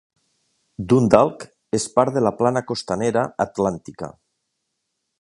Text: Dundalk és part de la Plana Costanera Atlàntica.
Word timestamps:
Dundalk 0.93 1.45
és 1.79 1.85
part 1.99 2.17
de 2.17 2.25
la 2.29 2.33
Plana 2.41 2.65
Costanera 2.73 3.27
Atlàntica. 3.49 4.15